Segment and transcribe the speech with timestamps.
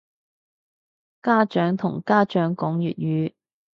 [0.01, 0.03] 家
[1.45, 3.33] 長同家長講粵語